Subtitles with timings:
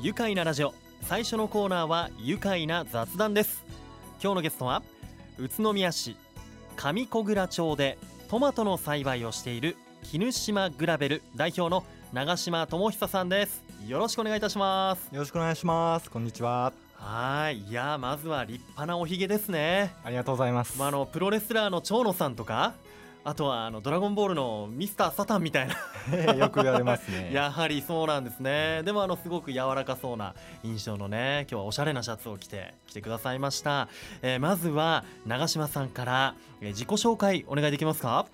[0.00, 0.74] 愉快なラジオ。
[1.02, 3.64] 最初のコーナーは愉快な雑談です。
[4.22, 4.84] 今日のゲストは
[5.38, 6.16] 宇都宮市
[6.76, 7.98] 上小倉町で
[8.28, 13.64] トマトの栽培をしている絹島グラベル代表の長島智久さんです。
[13.88, 15.12] よろしくお願いいたします。
[15.12, 16.08] よろしくお願いします。
[16.08, 16.72] こんにちは。
[16.94, 17.58] はい。
[17.58, 19.92] いやまずは立派なおひげですね。
[20.04, 22.74] ありがとうございます、まあ、あのプロレスラーの長野さんとか
[23.24, 25.74] あとはあのドラゴンボールのミスターサタンみたいな
[26.38, 27.30] よく言われますね。
[27.34, 28.82] やはりそうなんですね。
[28.84, 33.88] でもあのすごく柔らかそうな印象のね今日はおしゃれなシャツを着て来てくださいました、
[34.22, 38.26] えーまずは長島さんから、えー自己紹介お願いできますか？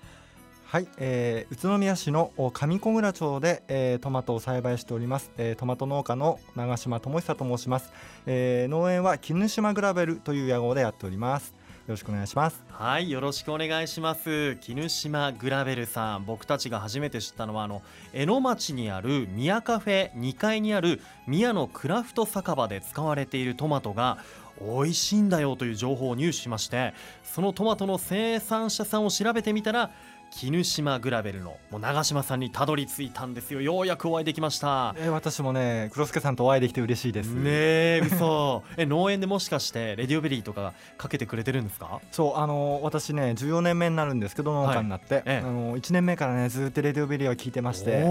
[0.67, 7.93] はい、えー、宇都宮市のお上小倉町で、えー、トマトを栽培しております、えー、トマト農家の長島智久と申します、
[8.25, 11.53] えー、農園は絹島グラベルという屋号でやっております。
[11.53, 11.55] よ
[11.91, 12.63] ろしくお願いします。
[12.71, 14.55] はいよろしくお願いします。
[14.57, 24.17] 絹島グラベルさん僕たちが初めて知ったのはあの江野町にある宮カフェ2階にある宮のクラフト酒場で使われているトマトが
[24.59, 29.91] 美味しいんだよという情報を入手しましてそのトマトの生産者さんを調べてみたら
[30.37, 33.61] 絹島グラベルのもう長島さんにたどり着いたんですよ。
[33.61, 34.93] ようやくお会いできました。
[34.97, 37.27] えー、私もね黒助さんとお会いできて嬉しいです。
[37.27, 38.61] ねえ嘘。
[38.75, 42.01] え農園でもしかしてレディオベリーとかかけてくれてるんですか？
[42.11, 45.37] そうあのー私ね14年目になるんですけど農家になって、ええ。
[45.37, 48.03] あのー1年目からねずっとレディオベリーを聞いてまして。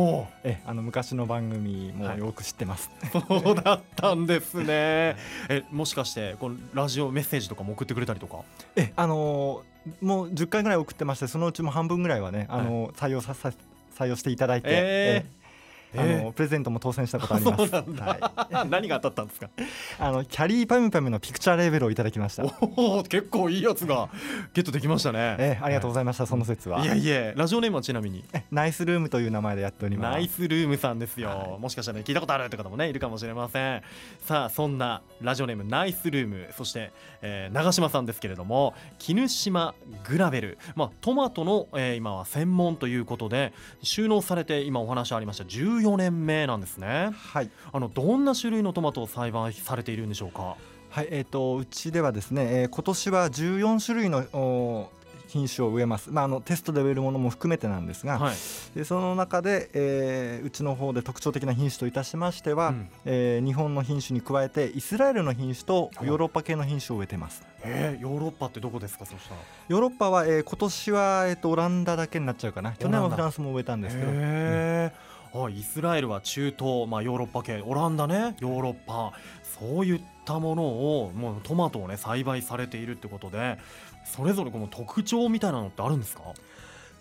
[0.45, 2.19] えあの昔の番組もはい。
[2.19, 5.17] よく知ってます、そうだったんですね。
[5.51, 8.39] え、もしかしてこのラジオメッセージとかも送ってくれたりとか？
[8.77, 13.53] えあのーもう10回ぐらい送ってましてそのうちも半分ぐらいはね、あのー採用ささ
[13.97, 15.41] 採用していただいて、えー。
[15.41, 15.44] え
[15.97, 17.73] あのープレゼントも当選したことあります。
[17.75, 19.49] はい、 何が当たったんですか？
[19.99, 22.45] あのキャリーパミュパミュのピクチャーレーベルをいただきました。
[22.77, 24.09] おお、結構いいやつが
[24.53, 25.37] ゲットできましたね。
[25.39, 26.83] えありがとうございました、その説は。
[26.85, 28.25] いやいえ、ラジオネームはちなみに。
[28.33, 30.13] えナイスルームという名前でやっております。
[30.13, 31.61] ナイスルームさんですよ、はい。
[31.61, 33.83] もしかしたら、ね、聞いたことあるって方もねいるかもしれません。
[34.21, 36.49] さあそんなラジオネームナイスルーム。
[36.57, 39.75] そして、えー長島さんですけれども絹島
[40.09, 43.53] グラベル、まあ、トマトの、えー今は専門ということで
[43.83, 47.11] 収納されて今お話ありました14年目なんですね。
[47.33, 47.51] はい。
[47.73, 50.57] あのどんな種類のトマトを栽培されているんでしょうか？
[50.91, 54.91] はいえー、とうちではですね、えー今年は14種類のお
[55.27, 58.35] 品種を植えます、まあ、あのテストで植えるものも含めてなんですが、はい、
[58.77, 62.89] でその中で、えーうちの方で特徴的な品種といたしましては、うん。
[63.07, 67.43] えー日本の品種に加えてイスラエルの品種とヨーロッパ系の品種を植えてます。
[67.65, 69.41] えーヨーロッパってどこですかそしたら？
[69.67, 72.73] ヨーロッパは、えー今年は、えー、とオランダだけになっちゃうかな。
[72.73, 79.13] 去年はフランスも植えたんですけど、へーあイスラエルは中東、まあ、ヨーロッパ系オランダねヨーロッパ。
[79.43, 83.59] そういったものをもうトマトをね栽培されているってことで
[84.05, 86.23] それぞれこの特徴みたいなのってあるんですか？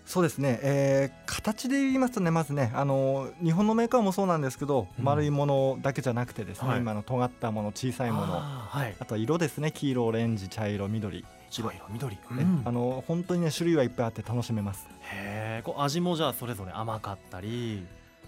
[0.05, 5.05] そうですね、えー形で言いますとねまずねあの日本のメーカーもそうなんですけど、うん。
[5.05, 6.79] 丸いものだけじゃなくてですね、はい。
[6.79, 8.11] 今の尖ったもの小さい。
[8.11, 9.71] ものあはいとは色ですね。
[9.71, 12.61] 黄色オレンジ茶色緑、茶色緑、うねん。
[12.65, 14.87] あの本当にね種類はいっぱいあって楽しめます。
[15.11, 17.83] へえこう味もじゃあそれぞれ甘かったり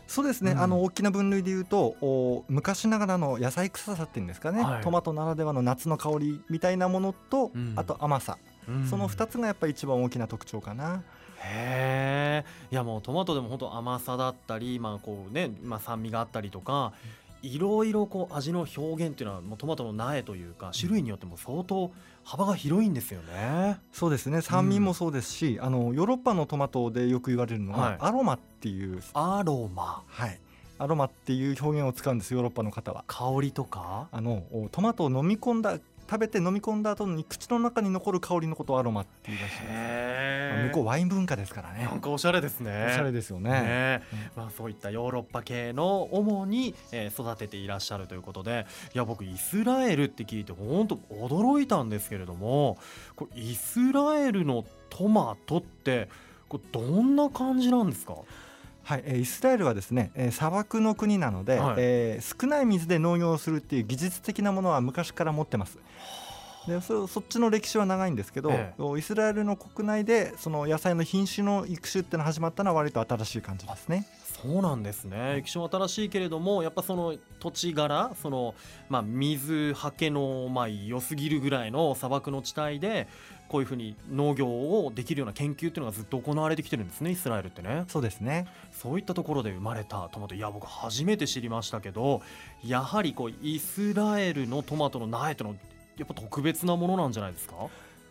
[0.08, 0.60] そうですね、うん。
[0.62, 4.84] あの大きな分類で言うとお昔ながらの野菜臭さっていうんですかね、はい。
[4.84, 7.74] トマトならではの夏の香りみたいなものと、うん。
[7.76, 8.88] あと甘さ、うん。
[8.88, 11.04] その2つがやっぱり一番大きな特徴かな。
[11.48, 16.94] へえいやもうトマトでも本当甘さだったりまあこうね、まあ、酸味があったりとか
[17.44, 21.92] いろいろこう味の表現っていうのはもうトマトの苗というか種類によっても相当
[22.26, 23.80] 幅が広いんですよね。
[23.94, 24.42] そうですね。
[24.42, 27.98] 酸味もそうですし、あのヨーロッパのトマトでよく言われるのは、はい。
[28.00, 30.02] アロマっていう、アロマ。
[30.08, 30.40] はい、
[30.80, 33.04] アロマっていう表現を使うんですヨーロッパの方は。
[33.08, 34.08] 香りとか？
[34.12, 35.78] あのおトマトを飲み込んだ
[36.10, 41.86] 食べて飲み込んだ後に口の中に残る香りのことをアロマっていうらしいです、まあへ向こうワイン文化ですからね。
[41.86, 42.88] なんかおしゃれですね。
[42.90, 43.50] おしゃれですよね。
[43.52, 44.04] ね。
[44.36, 52.78] まあ、そういったヨーロッパ系の主に、えー育てていらっしゃるということでいや僕イスラエルって聞いて本当驚いたんですけれども
[53.16, 56.10] これイスラエルのトマトって
[56.50, 58.16] これどんな感じなんですか？
[58.86, 61.76] はい、えーイスラエルはですね、えー砂漠の国なので、はい。
[61.80, 65.80] えー少ない水で農業をするっていう技術的なものは昔から持ってます。
[66.68, 74.08] でそそっちの歴史は長いんですけど、えイスラエルの国内でその野菜の品種の育種っていうのが始まったのは割と新しい感じですね。
[74.42, 75.38] そうなんですね。
[75.38, 78.54] 液晶は新しいけれどもやっぱその土地柄その、
[78.90, 83.08] まあ、水はけの、まあ、良すぎるぐらいの砂漠の地帯で
[83.48, 87.86] こういうふうに農業をできるような研究っていうのがずっと行われてきてるんですねイスラエルってね。
[87.88, 88.48] そうですね。
[88.72, 90.36] そういったところで生まれたトマト。
[90.36, 92.22] いや僕初めて知りましたけど
[92.64, 95.56] やはりこうイスラエルのトマトの苗ってのは
[95.98, 97.56] やっぱ特別なものなんじゃないですか？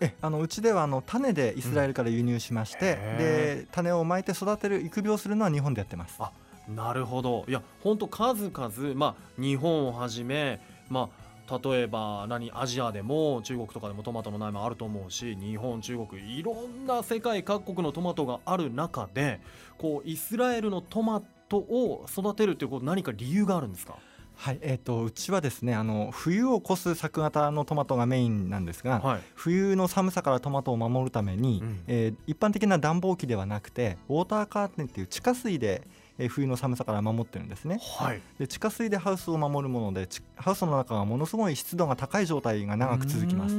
[0.01, 3.17] えあのうちではあの種でイスラエルから輸入しまして、うんへ
[3.65, 6.17] で種をまいて育てる育苗するのは日本でやってます。
[6.19, 6.33] あ
[6.69, 7.45] なるほど。
[7.47, 19.41] いや本当数々、まあ、日本をはじめ、まあ、例えば何アジアでも中国とかでもトマトの苗もあると思うし日本中国いろんな世界各国のトマトがある中で
[19.77, 23.99] こうイスラエルのトマトを育てるということ何か理由があるんですか？
[24.37, 35.87] はいえーと、うちはですねあの冬を越す作型のトマトがメインなんですが、はい、冬の寒さからトマトを守るために、うん、えー、一般的な暖房機ではなくてウォーターカーテンっていう地下水で
[36.19, 43.55] え冬の寒さから守ってるんですね、はい、で地下水でハウスを守るものでハウスの中がものすごい湿度が高い状態が長く続きます。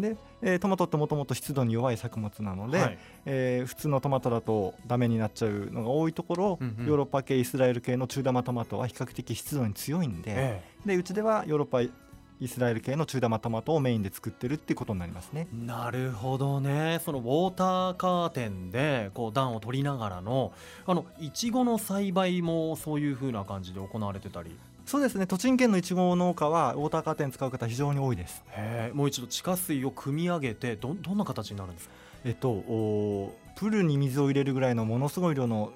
[0.00, 11.82] で、えー、トマトってもともと湿度に弱い作物なので、はい、えー、普通のトマトだとダメになっちゃうのが多いところ、うんうん、ヨーロッパ系イスラエル系の中玉トマトは比較的湿度に強いんでええ、でうちではヨーロッパ
[12.40, 15.46] イスラエル系の中玉トマトをメインで作ってるってことになりますね。
[15.52, 17.00] なるほどね。
[17.04, 20.52] そのウォーターカーテンでこう暖を取りながらの
[20.86, 24.56] あのいちごの栽培もそういう風な感じで行われてたり？
[24.84, 31.94] そうですね栃木県のいちご農家はウォーターカーテン使う方非常に多いですへもう一度地下水を汲み上げてどどんな形になるんですか？
[32.26, 35.72] えっとおプールに水を入れるぐらいのものすごい量の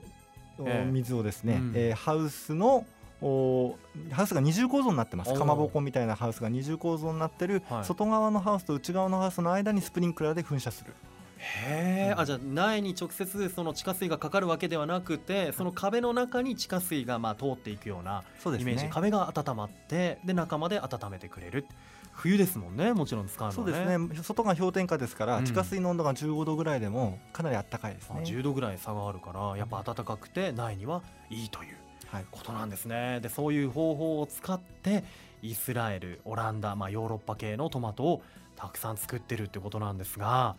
[0.90, 2.84] 水をですね、うん、えー、ハウスのお
[3.20, 5.34] ハウスが二重構造になってます。
[5.34, 10.94] かまぼこみたいなハウスが二重構造になってる、はい、外側のハウスと内側のハウスの間にスプリンクラーで噴射する。
[11.38, 21.66] へえ、うん、あじゃあ苗に直接その地下水がかかるわけではなくてその壁の中に地下水がまあ通っていくようなイメージ、ね、壁が温まってで中まで温めてくれる。
[22.12, 24.22] 冬ですもんねもちろん使うの、ね、そうですね。
[24.22, 28.22] 外が氷点下ですから、うん、地下水の温度が15度ぐらいでもかなり暖かいですね。
[28.24, 31.76] 10度ぐらい差があるからやっぱ暖かくて苗にはいいという
[32.30, 33.20] ことなんですね。
[33.20, 35.04] でそういう方法を使って
[35.42, 38.22] イスラエルオランダ、まあ、ヨーロッパ系のトマトを
[38.56, 40.56] たくさん作ってるってことなんですが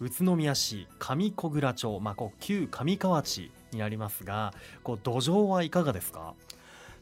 [0.00, 6.34] 宇都宮市上小倉町、まあ、こう旧上川地になりますがこう土壌はいかがですか？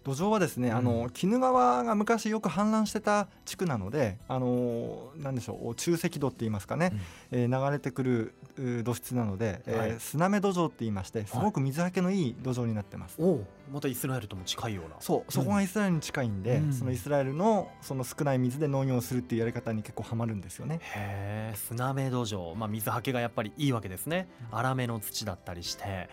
[0.05, 6.91] 土壌はですね、うん、あの鬼怒川が昔よく氾濫してた地区なので、あのなんでしょう中積土って言いますかね、
[7.31, 8.35] うん、えー、流れてくる
[8.83, 13.23] 土質なので、はい、えー、砂目土壌って言いましてすごく水はけのいい土壌になってます。
[13.23, 13.41] はい、
[13.73, 14.97] またイスラエルとも近いような。
[15.01, 20.81] そうそこがイスラエルに近いんで、うん、そのイスラエルのその少ない水で農業をするっていうやり方に結構はまるんですよね。
[20.83, 24.29] へえ砂目土壌、まあ、水はけがやっぱりいいわけですね。
[24.51, 26.11] 粗めの土だったりして。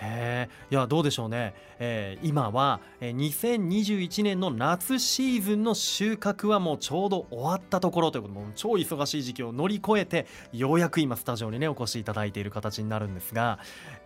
[0.00, 13.58] へいやどうでしょうね、えー、今は、えー、2021年の夏シーズンの収穫はもうちょうど終わったところということで超忙しい時期を乗り越えてようやく今スタジオにねお越しいただいている形になるんですが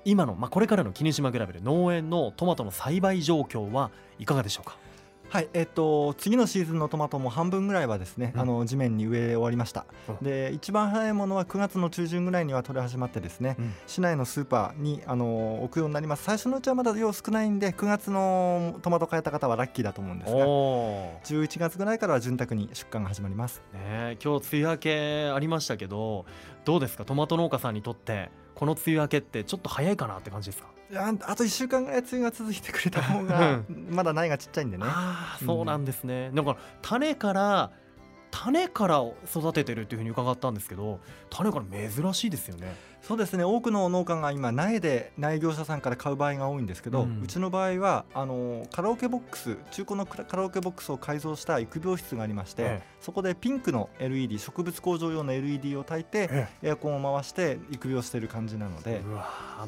[0.05, 4.77] 今の、まあ、これからの絹島グラベル農園のトマトの栽培状況はいかがでしょうか？
[5.31, 16.23] はいえっと、次のシーズンのトマトも半分ぐらいはですね、うん、あの地面に植え終わりました、うん、で一番早いものは9月の中旬ぐらいには取れ始まってですね、うん、市内のスーパーにあの置くようになります。
[16.23, 26.27] 最初のうちはまだ量少ないんで9月のトマト買えた方はラッキーだと思うんですが11月ぐらいからは潤沢に出荷が始まります、ね、今日梅雨明けありましたけど
[26.65, 27.05] どうですか？
[27.05, 30.69] トマト農家さんにとってこの梅雨明けってちょっと早いかなって感じですか？
[30.91, 33.61] いやあと1週間ぐらい梅雨が続いてくれた方が
[33.91, 34.85] まだ苗がちっちゃいんでね。
[34.87, 37.71] あそうなんですね、うん、だから種から
[38.31, 39.03] 種から
[39.33, 42.75] 育ててるっていうふうに伺ったんですけど種から珍しいですよね
[43.07, 43.45] そうですね。
[43.45, 59.03] 多くの農家が今苗で苗業者さんから買う場合が多いんですけど、うん、うちの場合はあのカラオケボックス中古のカラオケボックスを改造した育苗室がありまして、ええ、そこでピンクの LED 植物工場用の LED を焚いて、え、エアコンを回して育苗している感じなので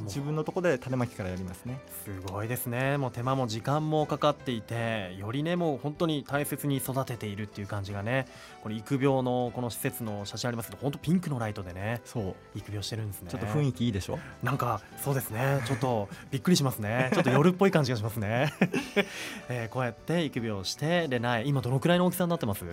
[0.05, 1.79] 自分のところで種まきからやりますね。
[2.05, 2.97] すごいですね。
[2.97, 8.27] もう手間も時間もかかっていてよりねもう本当に大切に育てているっていう感じがね
[8.63, 12.35] これ育苗のこの施設の写真ありますけど本当ピンクのライトでねそう。
[12.55, 14.19] 育苗してるんですねちょっと雰囲気いいでしょ？
[14.43, 15.61] なんかそうですね。
[15.67, 17.11] ちょっとびっくりしますね。
[17.15, 18.53] ちょっと夜っぽい感じがしますね、
[19.49, 22.65] えー、こうやって育苗してでない今どのくらいの大きさになってます？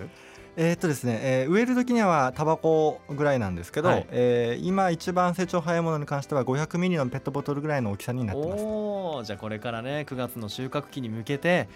[0.56, 8.62] えー、っとですね、えー、植える時にはタバコぐらいなんですけど、はい、えー、今一番成長早いものに関しては500ミリのペットボトルぐらいの大きさになってます。
[8.62, 11.68] おじゃあこれからね9月の収穫期に向けて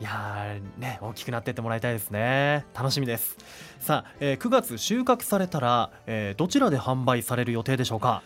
[0.00, 2.66] いやね大きくなってってもらいたいですね。
[2.74, 3.36] 楽しみです。
[3.78, 8.22] さあ、えー、9月収穫されたら、えー、どちらで販売される予定でしょうか？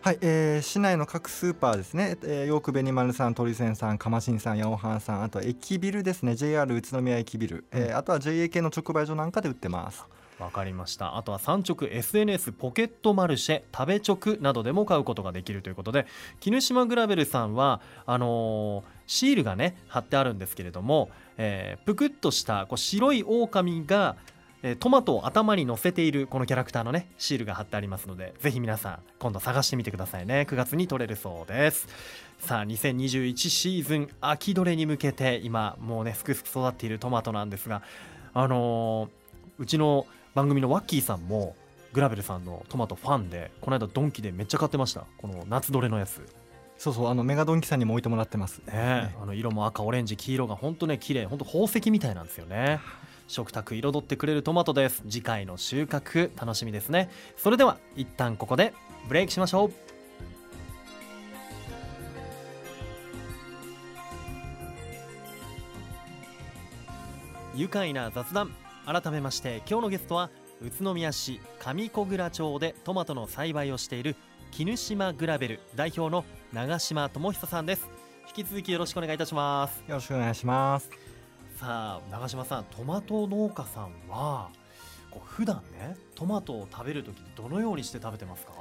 [0.00, 10.04] はい、えー、市内の各スーパーですね、えー、ヨークベニマルさん、鳥仙さん、かましんさん、八尾藩さん、あと駅ビルですね、JR 宇都宮駅ビル、うん、えー、あとは JA 系の直売所なんかで売ってます。
[10.42, 11.16] わかりました。
[11.16, 16.06] あとは産直 SNS ポケットマルシェ食べ直などでも買うことができるということで
[16.40, 24.16] 絹島グラベルさんはあのー、シールがね貼ってあるんですけれども、えー、ぷくっとしたこう白い狼が
[24.64, 30.46] えートマトを頭に乗せているこのキャラクターのねシールが貼ってありますのでぜひ皆さん今度探してみてくださいね。
[30.48, 31.88] 9月に取れるそうです。
[32.38, 37.82] さあ2021シーズン秋どれに向けて今もうねすくすく育っているトマトなんですが
[38.34, 39.22] あのー
[39.58, 41.54] うちの番組のワッキーさんも
[41.92, 45.04] グラベルさんのトマトファンでこの間ドンキでめっちゃ買ってました。
[45.18, 46.18] この夏どれのやつ。
[46.18, 46.26] ね
[46.78, 48.60] そうそうあのメガドンキさんにも置いてもらってます。
[48.66, 52.80] えあの色も赤オレンジ黄色が本当ね綺麗本当宝石みたいなんですよね。
[53.28, 55.02] 食卓彩ってくれるトマトです。
[55.08, 57.08] 次回の収穫楽しみですね。
[57.36, 58.74] それでは一旦ここで
[59.06, 59.72] ブレイクしましょう。
[67.54, 68.50] 愉快な雑談
[68.84, 74.16] 改めまして今日のゲストは宇都宮市上小倉町でトマトの栽培をしている
[74.50, 77.88] 絹島グラベル代表の長島智久さんです。
[78.36, 79.82] 引き続きよろしくお願いいたします。
[79.88, 80.90] よろしくお願いします。
[81.58, 84.50] さあ長島さんトマト農家さんは
[85.10, 88.52] こう普段ねトマトを食べるときどのようにして食べてますか？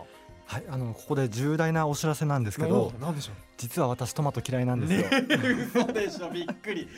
[0.52, 2.92] はいあのここで重大なお知らせなんですけど。
[3.00, 5.28] なんでしょ実は私トマト嫌いなんうですよ、ね
[5.72, 6.90] 嘘でしょびっくり。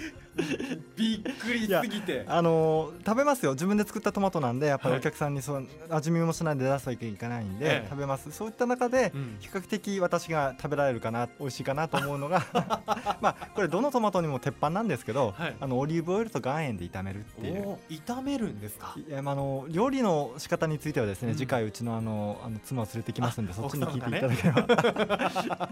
[0.95, 2.23] びっくりすぎて。
[2.27, 3.51] あの食べますよ。
[3.51, 4.99] 自分で作ったトマトなんでやっぱりはい。
[5.01, 7.87] お客さんにそう味見もしないで出すわけにいかないんで、ええ。
[7.89, 8.31] 食べます。
[8.31, 9.35] そういった中でうん。
[9.39, 12.41] 比較的私が食べられるかな美味しいかなと思うのが。
[13.21, 15.55] まあこれどのトマトにも鉄板なんですけど、はい。
[15.59, 17.77] あのオリーブオイルと岩塩で炒めるっていう。
[17.89, 18.95] 炒めるんですか。
[18.97, 21.37] いやまああの料理の仕方についてはですね、うん。
[21.37, 25.69] 次回うちのあのあの妻を連れてきますんであそっちに聞いてい奥ただければ、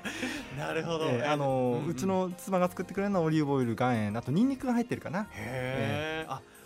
[0.58, 5.22] なるほど、えーあのんんうちの妻が作ってくれるのはオリーブオイル岩塩あとニンニクが入ってるかな。
[5.22, 6.11] へえ、あ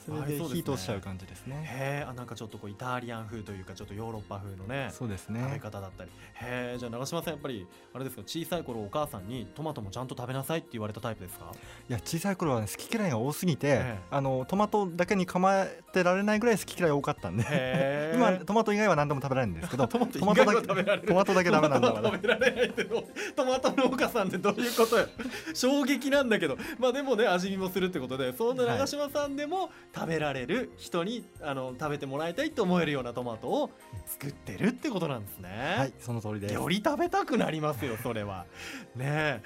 [0.06, 1.56] それで火通しちゃう感じですね。
[1.66, 6.10] へえあなんかちょっとこうイタリアン風というかちょっとヨーロッパ風のねそうです食べね方だったり。
[6.36, 11.52] へえじゃあ長嶋さんやっぱりあれですか小さい頃お母さんにトマトもちゃんと食べなさいって言われたタイプですか？
[11.90, 14.00] いや小さい頃は、ね、好き嫌いが多すぎて、ええ。
[14.12, 18.14] あのトマトだけに構えてられないぐらい好き嫌い多かったんで。
[18.16, 21.02] 今トマト以外は何でも食べられるんですけど トマトだ食べられる。
[21.02, 25.08] けトマトだけダメなんだ食べられないってトマト農家さんってどういうことよ。
[25.54, 26.58] 衝撃なんだけど。
[26.80, 33.72] まあでもね味見もするってことでそんな長嶋さんでも食べられる人にあの食べてもらいたいと思えるようなトマトを
[34.06, 35.76] 作ってるってことなんですね。
[35.78, 36.54] はいその通りです。
[36.54, 38.46] より食べたくなりますよそれは。
[38.96, 39.42] ねえ。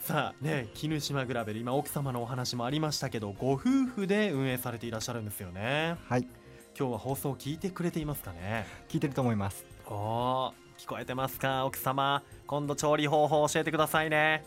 [0.00, 5.96] さあね絹島グラベル今奥様のお話もありましたけどご夫婦で運営されていらっしゃるんですよね。
[6.08, 6.28] はい。
[6.78, 8.66] 今日は放送を聞いてくれていますかね？
[8.88, 9.64] 聞いてると思います。
[9.86, 12.22] おー聞こえてますか奥様？
[12.46, 14.44] 今度調理方法教えてくださいね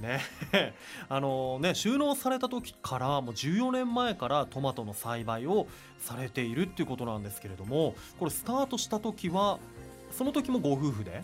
[0.00, 0.20] ね。
[1.08, 9.58] あのね収納された時からもう14年前からトマトの栽培をされているっていうことなんですけれどもこれスタートした時は
[10.10, 11.22] その時もご夫婦で？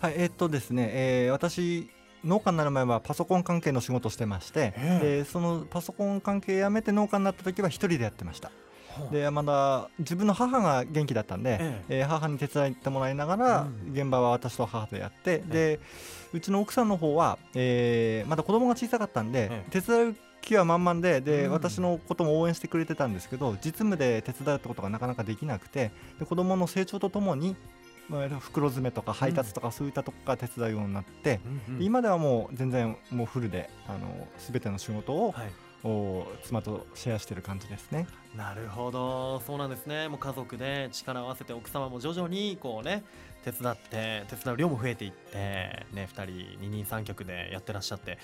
[0.00, 1.90] はいえーっとですね、えー私
[2.24, 5.06] 農家になる前はパソコン関係の仕事をしてまして、ええ。
[5.18, 8.50] でそのパソコン関係辞めて農家になった時は一人でやってました
[9.10, 12.02] でまだ自分の母が元気だったんで、ええ。
[12.02, 13.92] ー母に手伝ってもらいながら、うん。
[13.92, 15.80] 現場は私と母とやって、で
[16.32, 21.52] うちの奥さんの方は、えーまだ子供が小さかったんで、え手伝う気は満々でで、うん。
[21.52, 27.56] 私のことも応援してくれてたんですけど実務で手伝うってことがなかなかできなくてで子供の成長とともに、
[28.08, 31.78] まあ、袋詰めとか配達とかそういったとこから手伝うようになって、うんうん。
[31.80, 35.52] で今ではもう全然もうフルであの全ての仕事を、はい
[35.86, 38.08] お妻とシェアしてる感じですね。
[38.36, 39.40] なるほど。
[39.46, 40.08] そうなんですね。
[40.08, 43.04] もう家族で力を合わせて奥様も徐々にこうね
[43.44, 48.18] 手伝って手伝う量も増えていってね2人二人三脚でやってらっしゃって。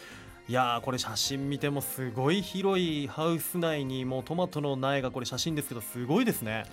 [0.48, 6.64] いやーこれ写真見てもすごい広いハウス内にもうトマトの苗がこれ写真ですけどすごいですね。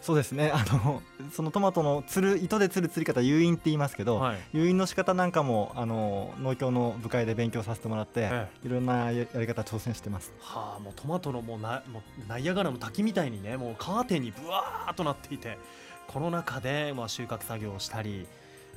[0.00, 0.50] そうですね。
[0.54, 1.02] あの
[1.32, 4.38] そのトマトのつる糸でつるつり方誘引って言いますけど、はい。
[4.52, 10.32] 誘引の仕方なんかもあの農協の部会で勉強させてもらって、えいろんなややり方挑戦してます。
[10.40, 15.58] はあもうトマトのもうなもうナイアガラの滝みたいにねもうカーテンにブワーっとなっていて
[16.06, 18.26] この中でまあ収穫作業をしたり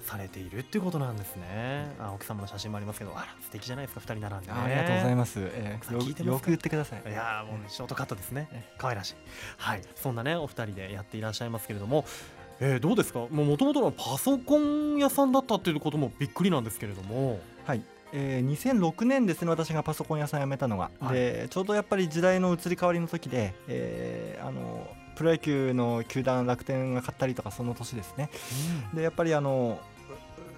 [0.03, 1.93] されているっていうことなんですね。
[1.99, 4.53] あ奥様の写真もありますけどあら素敵じゃないですか二人並んでね。
[4.59, 5.39] ありがとうございます。
[5.39, 7.01] え奥さんよ聞いてよく言ってください。
[7.09, 8.47] いやーもうショートカットですね。
[8.51, 9.15] え可愛らしい。
[9.57, 9.81] はい。
[9.95, 12.05] そんなねお二人でやっていらっしゃいますけれども
[12.59, 13.19] えーどうですか？
[13.29, 17.39] もともとのパソコン屋さんだったっていうこともびっくりなんですけれども。
[17.65, 17.83] はい。
[18.13, 21.13] えー、2006年ですね私がパソコン屋さん辞めたのが、はい。
[21.15, 28.29] でちょうどやっぱり時代の移り変わりの時で、えーあのプロ野球の球団楽天が買ったりとかその年ですね。
[28.93, 29.79] でやっぱりあの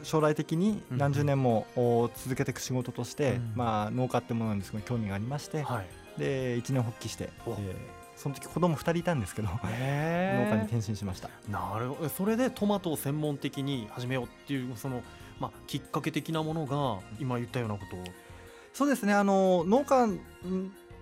[0.03, 6.19] 将来的に何十年もお続けていく仕事として、うんまあ、農家ってものなんですけど興味がありまして、はい。
[6.19, 7.55] で一年発起して、えお。
[7.55, 11.29] ーその時子供2人いたんですけど農へ家に転身しました。
[11.49, 12.09] なるほど。
[12.09, 15.01] それでトマトを専門的に始めようっていうその、
[15.39, 18.03] まあ、きっかけ的なものが今言ったようなことを。
[18.73, 19.13] そうですね。
[19.13, 20.07] あの農家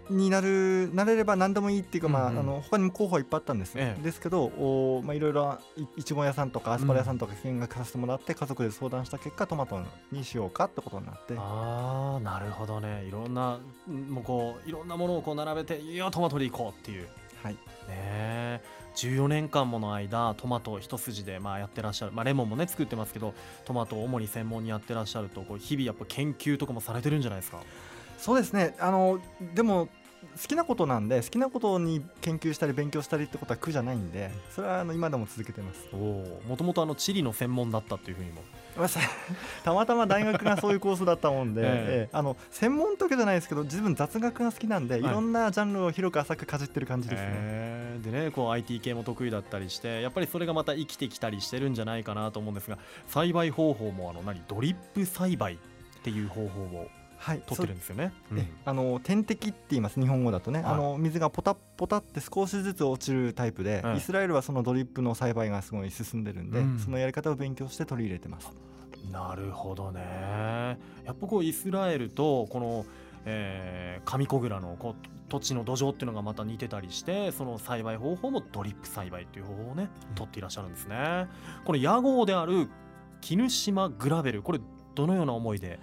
[0.09, 2.39] になるなれれば何でもいいっていうか、まあうんうん。
[2.39, 4.01] あの他にも候補はいっぱいあったんです、ええ。
[4.01, 9.81] ですけどお、まあ、いろいろいいちご屋さんとかアスパラ屋さんとか見学させてもらって、家族で相談した結果トマト
[10.11, 11.35] にしようかってことになって。
[11.37, 13.05] ああなるほどね。
[13.05, 17.07] いろんなもうこういろんなものをこう並べていやトマトでいこうっていう。
[17.43, 17.53] はい。
[17.53, 18.81] ねえ。
[18.95, 23.33] 14年間もの間トマト一筋でまあやってらっしゃる、まあ、レモンもね作ってますけど
[23.65, 27.61] トマトを主に専門にやってらっしゃるとこう日々やっぱ研究とかもされてるんじゃないですか
[28.21, 28.75] そうですね。
[28.79, 29.19] あの
[29.55, 29.89] でも
[30.39, 35.87] 好きなことなんで好きなことに研究したり勉強したりってことは苦じゃないんでそれはあの今でも続けてます。
[35.91, 38.41] おおもともとあの地理の専門だったっていうふうにも。
[39.65, 41.67] たまたま大学がそういうコースだったもんで、 ええ。
[41.67, 42.09] ええ。
[42.13, 45.03] あの専門ってわけじゃないですけど自分雑学が好きなんで、はい。
[45.03, 48.03] い、ろんなジャンルを広く浅くかじってる感じですね、へー。
[48.03, 54.41] でねこう IT 系も得意だったりしてやっぱりそれがまた生きてきたりしてるんじゃないかなと思うんですが栽培方法もあの何？
[54.47, 55.57] ドリップ栽培っ
[56.03, 56.87] ていう方法を
[57.21, 58.11] はい取ってるんですよね。
[58.29, 60.01] そうえあの点滴って言います。
[60.01, 60.73] 日本語だとね、はい。
[60.73, 63.97] あの水がポタポタって少しずつ落ちるタイプで、はい。
[63.97, 66.79] イスラエルはそのドリップの栽培がすごい進んでるんで、うん。
[66.79, 68.51] そのやり方を勉強して取り入れてます。
[69.11, 70.01] なるほどね。
[71.05, 72.85] やっぱこうイスラエルとこの、
[73.25, 80.15] えー上小倉のこう土地の土壌っていうのがまた似てたりしてその栽培方法もドリップ栽培っていう方法をねうん。
[80.15, 81.27] 取っていらっしゃるんですね。
[81.65, 82.67] この屋号である
[83.21, 84.59] 絹島グラベルこれ
[84.95, 85.79] どのような思いで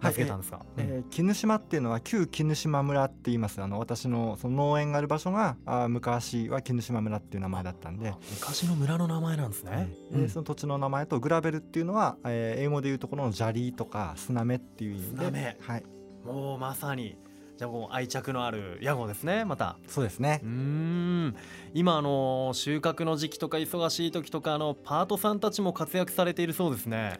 [0.00, 0.84] 名付けたんですか、うん。
[0.84, 3.62] えー絹島っていうのは旧絹島村って言います。
[3.62, 9.88] あの私のその農園がある場所があー昔は絹島村っていう名前だったんで、昔の村の名前なんですね。
[10.12, 15.30] でその土地の名前とグラベルっていうのは、えー英語でいうところの砂利とか砂目っていう意味砂目。
[15.30, 15.84] で、はい、
[16.24, 17.16] もうまさに
[17.56, 19.78] じゃあもう愛着のある屋号ですねまた。
[19.88, 20.40] そうですね。
[20.42, 21.36] うーん。
[21.72, 27.18] 今あの収穫の時期とか忙しい時とかあのパートさんたちも活躍されているそうですね。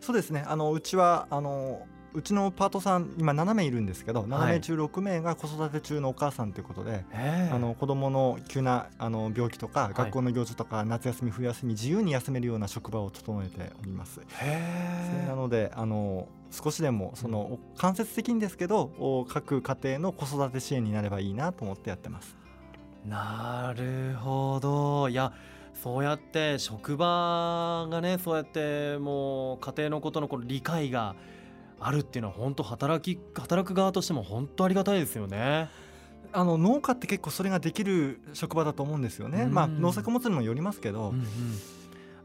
[0.00, 0.44] そうですね。
[0.46, 7.54] あのうちはあのうちのパートさん今7名いるんですけど7名中6名が子育て中のお母さんということで、ええ。
[7.54, 9.94] あの子供の急なあの病気とか、い。
[9.94, 14.22] 学校の行事とか夏休み冬休み自由に休めるような職場を整えております。
[15.28, 22.38] なのであの少しでもその、お間接的にですけどお各家庭の子育て支援になればいいなと思ってやってます。
[23.04, 25.10] えなるほど。
[25.10, 25.34] いや
[25.74, 31.14] そうやって職場がねそうやってもう家庭のことのこの理解が
[31.78, 35.68] あるっていうのは本当働き働く側としても本当ありがたいですよね。
[36.32, 39.42] あの農家って結構それができる職場だと思うんですよね。
[39.42, 39.52] うん。
[39.52, 41.26] まあ農作物にもよりますけど、うんうん。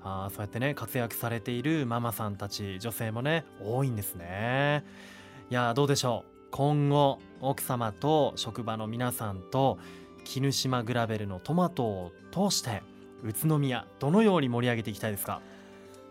[0.03, 4.83] あーそうやってね活躍されているママさんたち女性もね多いんですね。
[5.49, 6.31] いやーどうでしょう。
[6.51, 9.77] 今後奥様と職場の皆さんと
[10.25, 12.83] 絹島グラベルのトマトを通して
[13.23, 15.41] 宇都宮どのように盛り上げていきたいですか？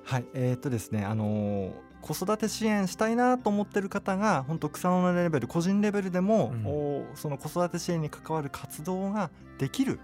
[0.05, 1.73] はい、えーっとですね、あのー
[2.03, 6.67] 子育て支援したいなと思ってる方が本当草の根レベル個人レベルでも、うん。
[6.67, 10.01] おその子育て支援に関わる活動ができる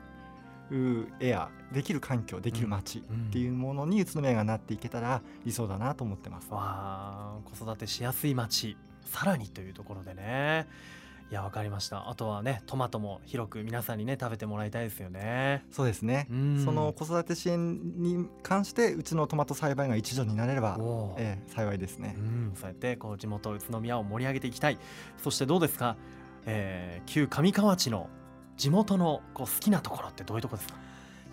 [0.71, 6.49] うエアできる環境できる街っていうものに宇都宮がなっていけたら理想だなと思ってます。
[6.51, 10.67] わー子育てしやすい街さらにというところでね
[11.29, 12.09] いやわかりました。
[12.09, 15.65] あとはねトマトも広く皆さんにね食べてもらいたいですよね。
[15.73, 16.65] そうですね、うん。
[16.65, 20.79] その子育て支援に関してうちのトマト栽培が一助になれれば、
[21.19, 22.15] ええ幸いですね。
[22.17, 22.21] う。
[22.21, 24.79] ん、そうやってこう地元宇都宮を盛り上げていきたい。
[25.23, 25.97] そしてどうですか、
[26.47, 28.09] えー旧上河内の
[28.57, 30.79] 地元のこう好きなところってどういうところですか？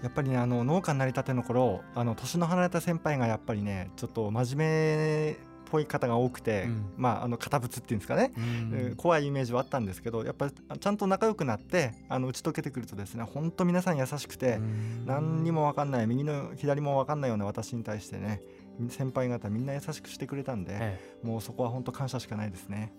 [0.01, 5.35] やっぱりねあの農家になりたての頃あの年の離れた先輩がやっぱりねちょっと真面目っ
[5.73, 6.85] ぽい方が多くて、うん。
[6.97, 8.95] まああの堅物っていうんですかね、うん。
[8.95, 14.59] 怖いイメージはあったんですけどやっぱりちゃんと仲良くなってあの打ち解けてくるとですね本当皆さん優しくて、
[15.05, 18.41] 何にも分かんない右の左も分かんないような私に対してね
[18.89, 22.93] 先輩方みんな優しくしてくれたんで、えもうそこは本当感謝しかないですね。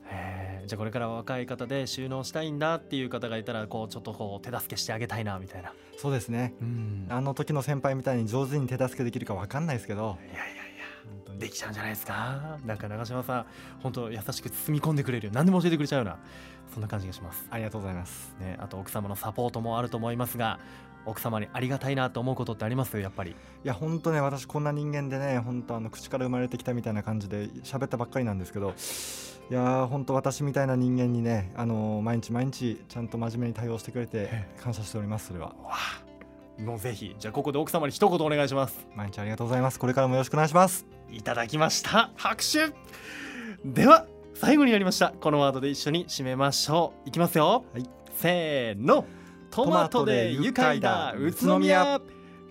[0.66, 6.54] じゃあこれから若い方で収納したいんだっていう方がいたらこうちょっとこう手助けしてあげたいなみたいな、そうですね。
[6.60, 7.06] うん。
[7.10, 10.63] あの時の先輩みたいに上手に手助けできるか分かんないですけどいやいや
[11.38, 12.58] できちゃうんじゃないですか？
[12.64, 13.46] なんか長嶋さん
[13.82, 16.18] 本当優しく包み込んでくれるよ何でも教えてくれちゃうような
[16.72, 17.46] そんな感じがします。
[17.50, 18.34] ありがとうございます。
[18.40, 20.58] ねあと奥様のサポートもあると思いますが
[21.06, 22.98] 奥様にありがたいなと思うことってあります？
[22.98, 23.32] やっぱり。
[23.32, 28.74] いや本当ね私こんな人間でね本当あの口から生まれてきたみたいな感じで喋ったばっかりなんですけど
[29.50, 35.54] いやー本当私みたいな人間にねあのー毎日毎日ちゃんと真面目に対応してくれてえ感謝しておりますそれは
[36.58, 38.86] もうぜひじゃあここで奥様に一言お願いします。
[38.94, 39.78] 毎日ありがとうございます。
[39.78, 40.86] これからもよろしくお願いします。
[41.10, 42.10] いただきました。
[42.16, 42.72] 拍手。
[43.64, 45.10] では最後になりました。
[45.10, 47.08] このワードで一緒に締めましょう。
[47.08, 47.88] いきますよ、はい。
[48.16, 49.04] せーの。
[49.50, 51.14] トマトで愉快だ。
[51.16, 52.00] 宇都宮。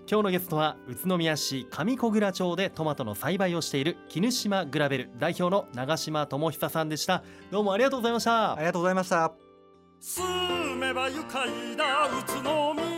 [0.06, 5.10] 今日のゲストは宇都宮市上小倉町でトマトの栽培をしている絹島グラベル。
[5.18, 7.22] 代表の長島智久さんでした。
[7.50, 8.52] どうもありがとうございました。
[8.52, 9.32] ありがとうございました。
[10.00, 12.06] 住めば愉快だ。
[12.06, 12.93] 宇都宮